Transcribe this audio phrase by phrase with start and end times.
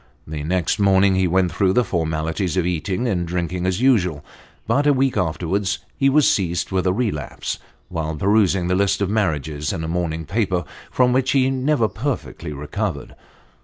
[0.25, 4.25] The next morning he went through the formalities of eating and drinking as usual,
[4.65, 9.11] but a week afterwards he was seized with a relapse, while perusing the list of
[9.11, 13.15] marriages in a morning paper, from which he never perfectly recovered.